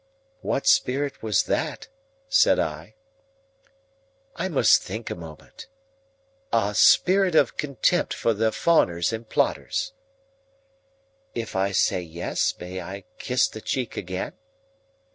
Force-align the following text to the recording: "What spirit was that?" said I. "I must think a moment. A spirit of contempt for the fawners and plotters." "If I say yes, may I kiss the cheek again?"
"What 0.41 0.65
spirit 0.65 1.21
was 1.21 1.43
that?" 1.43 1.87
said 2.27 2.57
I. 2.57 2.95
"I 4.35 4.47
must 4.47 4.81
think 4.81 5.11
a 5.11 5.15
moment. 5.15 5.67
A 6.51 6.73
spirit 6.73 7.35
of 7.35 7.55
contempt 7.55 8.11
for 8.15 8.33
the 8.33 8.51
fawners 8.51 9.13
and 9.13 9.29
plotters." 9.29 9.93
"If 11.35 11.55
I 11.55 11.71
say 11.71 12.01
yes, 12.01 12.55
may 12.59 12.81
I 12.81 13.03
kiss 13.19 13.47
the 13.47 13.61
cheek 13.61 13.95
again?" 13.95 14.33